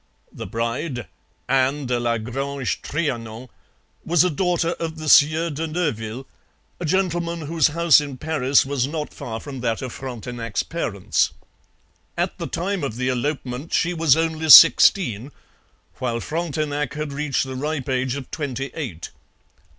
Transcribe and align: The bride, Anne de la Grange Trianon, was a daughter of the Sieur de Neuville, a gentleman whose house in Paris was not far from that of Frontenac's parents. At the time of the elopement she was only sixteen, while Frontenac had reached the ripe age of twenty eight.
The 0.31 0.47
bride, 0.47 1.05
Anne 1.47 1.85
de 1.85 1.99
la 1.99 2.17
Grange 2.17 2.81
Trianon, 2.81 3.49
was 4.03 4.23
a 4.23 4.31
daughter 4.31 4.71
of 4.79 4.97
the 4.97 5.07
Sieur 5.07 5.51
de 5.51 5.67
Neuville, 5.67 6.25
a 6.79 6.85
gentleman 6.85 7.41
whose 7.41 7.67
house 7.67 8.01
in 8.01 8.17
Paris 8.17 8.65
was 8.65 8.87
not 8.87 9.13
far 9.13 9.39
from 9.39 9.59
that 9.61 9.83
of 9.83 9.93
Frontenac's 9.93 10.63
parents. 10.63 11.33
At 12.17 12.39
the 12.39 12.47
time 12.47 12.83
of 12.83 12.95
the 12.95 13.09
elopement 13.09 13.73
she 13.75 13.93
was 13.93 14.17
only 14.17 14.49
sixteen, 14.49 15.31
while 15.97 16.19
Frontenac 16.19 16.95
had 16.95 17.13
reached 17.13 17.43
the 17.45 17.53
ripe 17.55 17.87
age 17.87 18.15
of 18.15 18.31
twenty 18.31 18.71
eight. 18.73 19.11